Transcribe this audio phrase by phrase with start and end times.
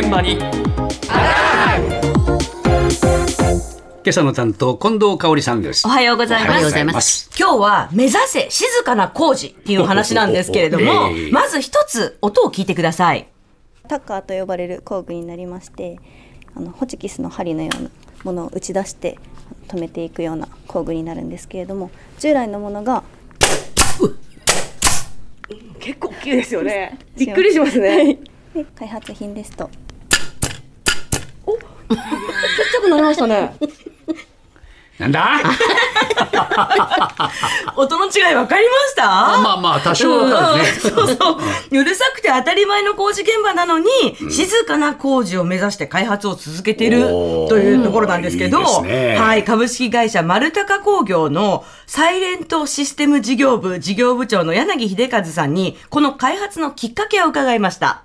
[0.00, 0.48] 現場に今
[4.08, 7.28] 朝の担当近藤香織さんですおはようございます。
[7.38, 13.28] 今日は目指せ静かな工事っていう話なんですけれども ええ、まず一つ音を聞いてください。
[13.88, 15.98] タッカーと呼ばれる工具になりまして
[16.54, 17.90] あのホチキスの針のような
[18.24, 19.18] ものを打ち出して
[19.68, 23.02] 止めていくような工具になるんですけれども従来のものが
[25.78, 26.98] 結構大きいですよね。
[27.18, 28.18] びっくりしますね。
[28.54, 29.70] で開発品ですと
[31.90, 33.54] ちっちゃくなりましたね。
[34.98, 35.40] なんだ？
[37.74, 39.02] 音の違い分かりました？
[39.02, 40.34] まあまあ多少ね。
[40.84, 40.90] うん。
[40.90, 41.38] そうそう。
[41.70, 43.88] うるさくて当たり前の工事現場なのに、
[44.30, 47.06] 静かな工事を目指して開発を続けている
[47.48, 49.16] というところなんですけど、いいね。
[49.16, 58.04] はい、株式会社丸高工業のサイレントシステム事業部事業部長の柳秀和さんに、この開発のきっかけを伺いました。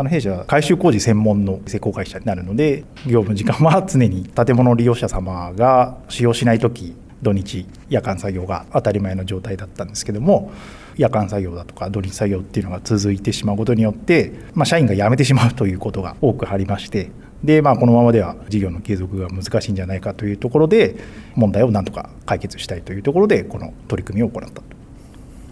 [0.00, 10.52] あの弊社は改修工事専門の施工会社になるので業務時間は常に建物利用者様が使用しない時土日夜間作業が当たり前の状態だったんですけども
[10.96, 17.10] 夜間作業だとか土日作業っていうのが続いてしまうことによって、まあ、社員が辞めてしまうということが多くありまして
[17.44, 20.96] で、まあ、このままでは事業の継続が難しいんじゃないかというところで
[21.34, 24.62] 問題をなんとか解決したいというところでこの取り組みを行ったと。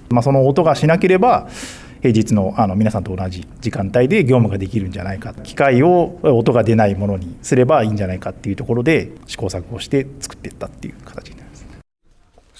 [0.08, 1.48] まあ、その音がしなければ
[2.00, 11.37] 平日のあの皆さんと同じ時間帯で業務ができるんじゃないか機械を音が出ないものにすればいいんじゃないかっていうところで試行錯誤して作っていったっていう形に。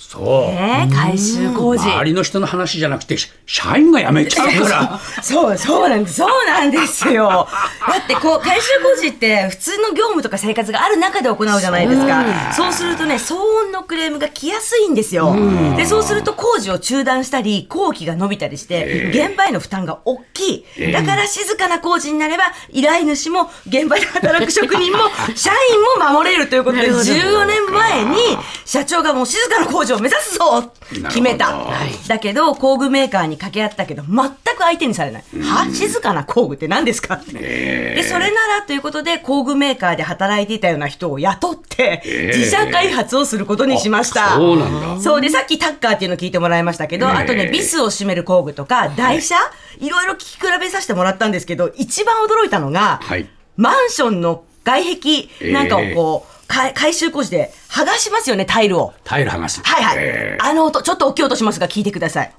[0.08, 1.84] そうね、改修工事。
[1.84, 6.14] 周りの人の話じゃなくて社員が辞めちゃうからそう、そうなんです。
[6.16, 7.46] そうなんですよ。
[7.86, 12.24] だって、こう、改修工事って、普通の業務とか生活がある中で行うじゃないですか。
[12.56, 15.36] そうするとね、騒音のクレームが来やすいんですよ。
[15.76, 20.90] で、そうすると工事を中断したり、工期が伸びたりして、現場への負担が大きい。
[20.90, 25.00] だから静かな工事になれば、依頼主も、現場で働く職人も、
[25.36, 28.16] 社員も守れるということで、14年前に、
[28.64, 30.72] 社長がもう静かな工事を目指すぞ！
[31.08, 31.66] 決めた。
[32.06, 35.24] だけど、工具メーカーに掛け合ったけど、全く相手にされない。
[35.42, 37.14] は静かな工具って何ですか？
[37.14, 37.32] って。
[37.32, 42.02] で、それならということで、工具メーカーで働いていたような人を雇って、
[42.34, 44.34] 自社開発をすることにしました。
[44.34, 45.02] あそうなんだ。
[45.02, 45.20] そう。
[45.20, 49.36] で、さっきタッカーっていうの聞いてもらいましたけど、あとね、ビスを締める工具とか、台車、
[49.78, 53.28] いろいろ聞き比べさせてもらったんですけど、一番驚いたのが、はい。
[53.56, 58.94] マンションの外壁なんかをこう、か改修工事で剥がしますよね、タイルを。
[59.04, 59.96] タイル剥がすはいはい。
[60.00, 62.34] えあの音、ちょっと大きい音しますが、聞いてください。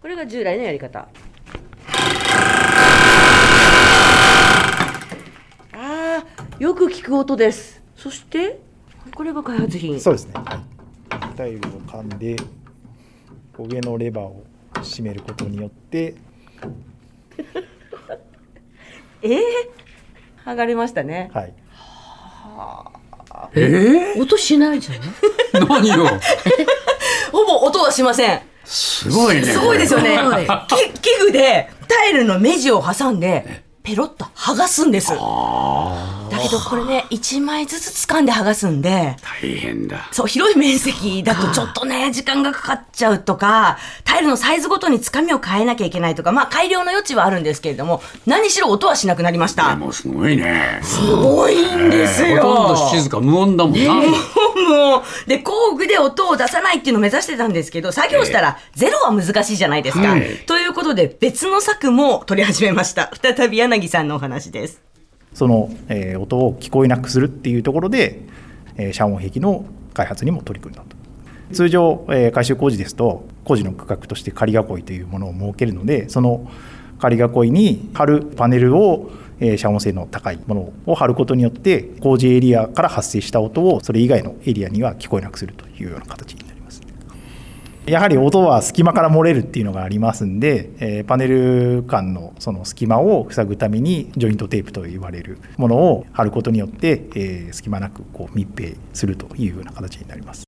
[0.00, 0.98] これが従来のやり方。
[0.98, 1.06] あ
[5.72, 6.24] あ、
[6.58, 7.80] よく聞く音です。
[7.96, 8.58] そして、
[9.14, 10.00] これが開発品。
[10.00, 10.32] そうですね。
[10.34, 10.60] は
[11.32, 12.36] い、タイルを噛んで
[13.56, 14.44] 上のレバーを
[14.74, 16.14] 締めることによって
[19.22, 19.40] ええ
[20.44, 21.30] 剥がれましたね。
[21.32, 21.54] はい
[23.54, 25.00] え音しないじゃない？
[25.64, 26.20] ー、何 よ
[27.32, 28.40] ほぼ音はしません。
[28.64, 29.44] すごいね。
[29.44, 30.18] すごいですよね。
[31.02, 35.08] 器具でタイルの目地を挟んで、ペロッと剥がすんです。
[35.08, 35.14] だ
[36.38, 49.74] けどこれね、1枚ずつ掴んで剥がすんで、大変だそう、広い面積だとちょっとね、時間がかかっちゃうとか、タイルのサイズごとにつかみを変えなきゃいけないとか、まあ改良の余地はあるんですけれども、何しろ音はしなくなりました。
[49.74, 52.40] もうすごいねすごいんですよ。
[52.42, 54.02] ほとんど静か無音だもんな、も
[54.98, 60.08] う、で、工具で音を出さないっていうのを目指してたんですけど、作業したらゼロは難しいじゃないですか。
[60.08, 63.10] はいということで、別の策も取り始めました。
[63.22, 64.82] 再び柳さんのお話です。
[65.34, 68.20] その、えー音を聞こえなくするっていうところで、
[68.76, 70.96] えー遮音壁の開発にも取り組んだと
[71.52, 76.50] 通常、えー改修工事ですと工事の区画として仮囲いというものを設けるのでその
[76.98, 86.36] 仮囲いに貼るパネルをえ遮音性の高いものを貼ることによって工事エリアから発生した音をそれ以外のエリアには聞こえなくするというような形。
[87.86, 100.44] やはり音は隙間から漏れるっていうのがありますんで、えパネル間のその隙間を塞ぐためにジョイントテープと言われるものを貼ることによって、え隙間なくこう密閉するというような形になります。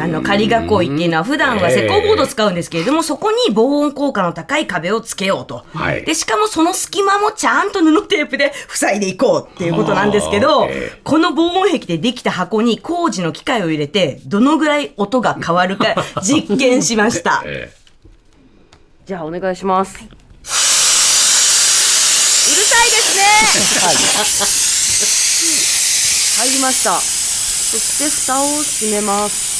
[0.00, 0.52] あの、仮囲いっ
[0.96, 5.64] ていうのは普段は石膏ボードを使うんですけれども、そこに防音効果の高い壁をつけようと。
[5.74, 10.68] はいで、しかもその隙間もちゃんと布テープで 塞いでいこうっていうことなんですけど、
[11.04, 17.42] この防音壁でできた箱に工事の機械を入れて、どのぐらい音が変わるか 実験しました。
[17.44, 17.72] え
[19.06, 19.98] じゃあお願いします。
[19.98, 20.08] うる
[22.62, 23.22] さいですね
[26.44, 27.00] 入りました。
[27.00, 29.58] そして蓋を閉めます。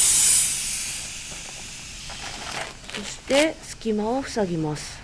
[2.94, 4.98] そして隙間を塞ぎます。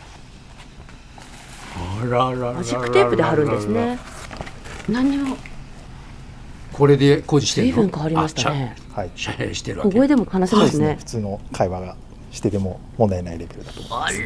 [1.76, 3.98] ーあらららマジックテープで貼るんですね。
[4.88, 5.36] 何にも
[6.72, 7.74] これで工事してるの？
[7.74, 8.76] 随分変わりましたね。
[8.94, 11.04] はい、シャレしてるわ小け声でも話せますね普。
[11.04, 11.96] 通の会話が
[12.30, 14.14] してても問題ないレベルだと思います。
[14.14, 14.22] す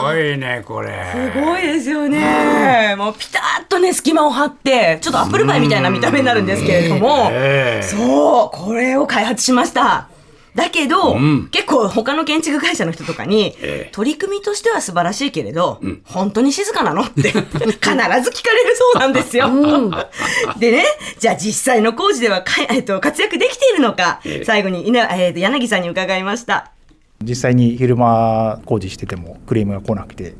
[0.00, 2.94] ごいねこれすごいですよね。
[2.96, 10.08] もうピタッとね、隙間を張って、ちょっとアップルパイみたいな見た目になるんですけれども、ええそう、これを開発しました。
[10.54, 11.48] だけど、ん。
[11.48, 13.90] 結構他の建築会社の人とかに、ええ。
[13.92, 19.48] 取り組みとしては素晴らしいけれど、本当に静かなのって 必ず聞かれるそうなんですよ。
[20.58, 20.84] でね、
[21.18, 24.44] じゃあ実際の工事ではか、えっと、活躍できているのか、ええ。
[24.44, 26.70] 最後に、稲えっと柳さんに伺いました。
[27.22, 30.34] 実際に昼間工事しててもクレームが来なくて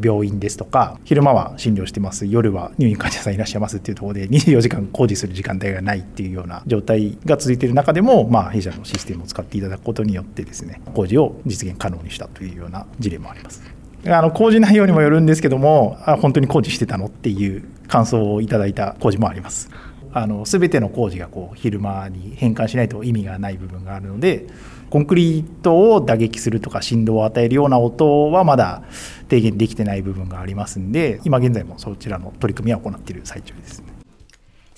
[0.00, 13.62] 病院ですとか昼間は診療してます夜は入院患者さんいらっしゃいますっていうところで24時間工事する時間帯がないっていうような状態が続いている中でも、まあ、弊社のシステムを使っていただくことによってですね工事を実現可能にしたというような事例もあります。
[14.06, 19.70] あの工事内容にもよるんですけどもあ本当に工事してたのっていう感想をいただいた工事もあります。
[20.12, 24.46] あの全ての工事がこう昼間に変換しないと意味がない部分があるので
[24.90, 28.82] コンクリートを打撃するとか振動を与えるような音はまだ
[29.28, 33.97] 低減できてない部分がありますんで今現在もそちらの取り組みは行っている最中です。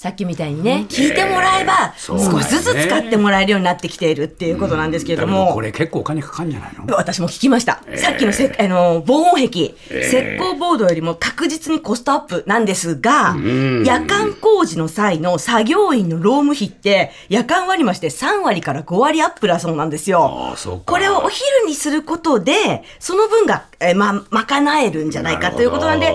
[0.01, 5.53] さっきみたいにね、聞いてもらえば、少しずつ使ってもらえるようになってきているっていうことなんですけれども。
[5.53, 6.97] これ結構お金かかるんじゃないの？
[6.97, 7.83] 私も聞きました。
[7.97, 13.37] さっきのせあの防音壁、石膏ボードよりも確実にコストアップなんですが、
[13.85, 20.57] 夜間工事の際の作業員の労務費って、夜間割増で3割から5割アップだそうなんですよ。
[20.87, 26.15] これをお昼にすることで、その分が、えーま、賄えるんじゃないかということなんで長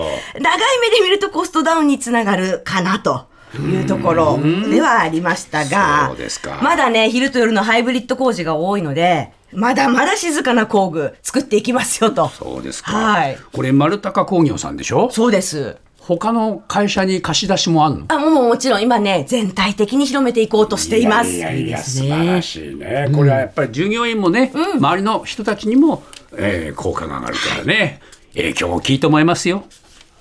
[0.80, 3.35] 目で見るとコストダウンにつながるかなと。
[3.62, 4.38] いうところ
[4.70, 6.14] ではありましたが
[6.62, 12.28] まだね、昼と夜のハイブリッド工事が多いので、まだまだ静かな工具作っていきますよと。
[12.28, 13.38] そうですか、はい。
[13.52, 15.10] これ丸高工業さんでしょ？
[15.10, 15.76] そうです。
[15.98, 18.04] 他の会社に貸し出しもあんの？
[18.08, 21.30] あ、もうもちろん今ね、全体的に広めていこうとしています。
[21.32, 26.02] いやいや素晴らしいね、これはやっぱり従業員もね、周りの人たちにも、
[26.36, 28.00] えー効果が上がるからね。
[28.34, 29.64] 影響大きいと思いますよ